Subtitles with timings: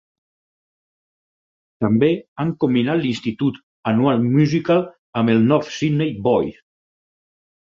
[1.85, 2.09] També
[2.43, 3.59] han combinat l'institut
[3.93, 4.83] Annual Musical
[5.23, 6.61] amb el North Sydney Boys.